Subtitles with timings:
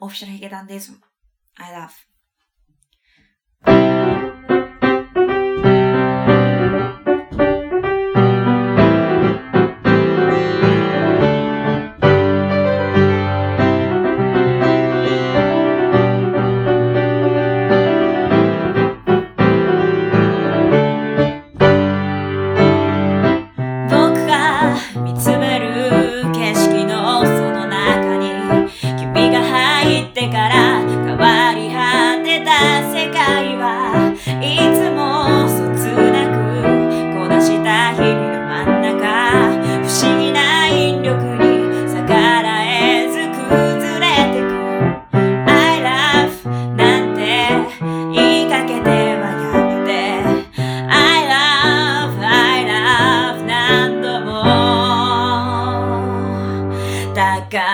[0.00, 0.92] オフィシャルヒゲダンです。
[1.56, 1.90] I love.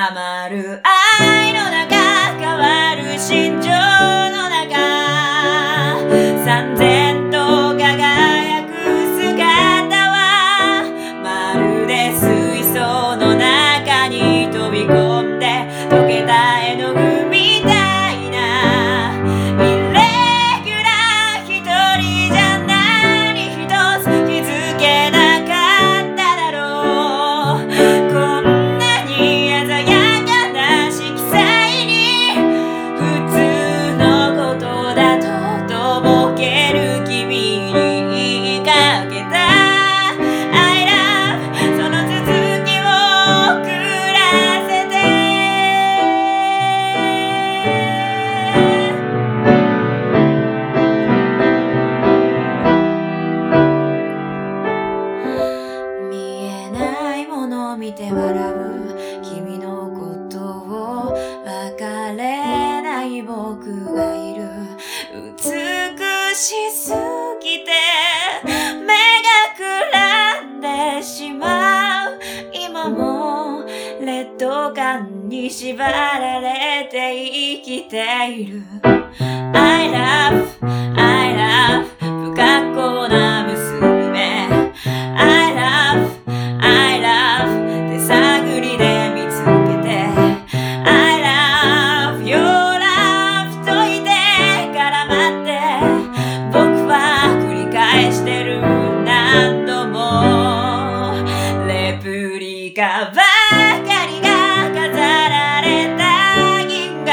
[0.00, 1.94] 深まる愛の中
[2.38, 4.78] 変わる心情の中。
[6.42, 6.99] 3000
[57.80, 59.22] 見て笑う。
[59.22, 61.14] 君のことを
[61.46, 61.82] 別
[62.14, 64.42] れない僕がいる。
[65.14, 66.92] 美しす
[67.42, 67.70] ぎて
[68.44, 72.20] 目がくらんでしまう。
[72.52, 73.64] 今も
[73.98, 78.62] 劣等感に縛られて生きている。
[79.54, 80.44] I love,
[80.98, 83.69] I love 不格好な娘。
[102.80, 103.20] ばか
[104.06, 107.12] りが飾られた銀河。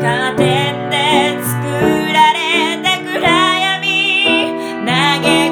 [0.00, 0.96] カーテンで
[1.44, 1.52] 作
[2.14, 2.38] られ
[2.82, 3.20] た暗
[3.58, 3.84] 闇。
[4.86, 4.88] 嘆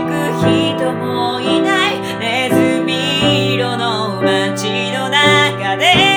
[0.06, 1.04] く人も
[1.38, 2.00] いない。
[2.18, 6.15] ネズミ色の街の中で。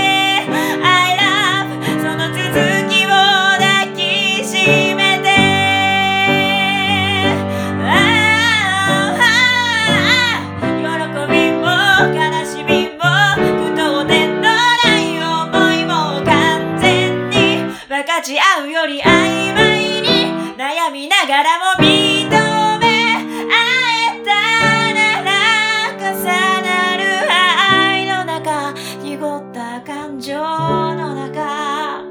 [18.21, 20.09] ち合うより曖昧に
[20.57, 22.29] 悩みながらも認
[22.79, 23.15] め
[23.47, 23.55] 合
[24.11, 24.29] えた
[24.93, 25.29] なら
[25.97, 26.23] 重
[26.61, 27.03] なる。
[27.71, 32.03] 愛の中濁った感情の中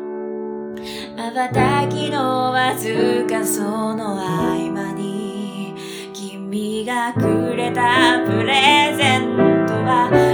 [1.24, 3.62] 瞬きのわずかそ
[3.94, 5.75] の合間に
[6.14, 10.28] 君がくれたプレゼントは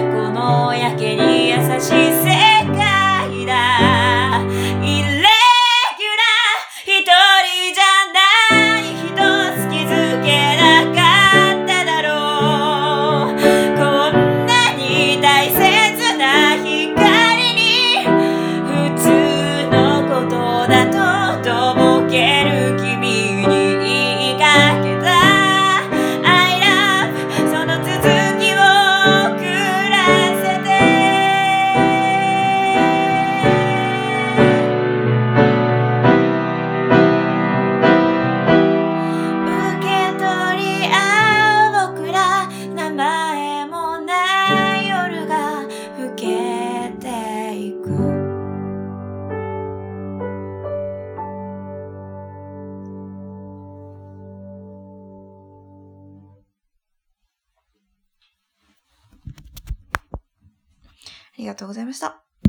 [61.34, 62.34] ありがとうございました。